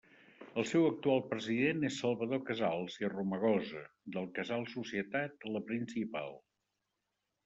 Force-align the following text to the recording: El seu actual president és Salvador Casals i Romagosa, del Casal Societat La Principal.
El 0.59 0.65
seu 0.67 0.83
actual 0.91 1.19
president 1.33 1.83
és 1.89 1.99
Salvador 2.03 2.39
Casals 2.47 2.95
i 3.01 3.11
Romagosa, 3.13 3.81
del 4.15 4.25
Casal 4.39 4.65
Societat 4.71 5.45
La 5.57 5.63
Principal. 5.69 6.35